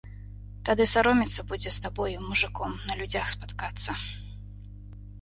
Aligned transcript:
Тады 0.69 0.87
саромецца 0.93 1.41
будзе 1.53 1.75
з 1.77 1.85
табою, 1.85 2.17
мужыком, 2.31 2.71
на 2.89 2.93
людзях 3.05 3.25
спаткацца. 3.37 4.01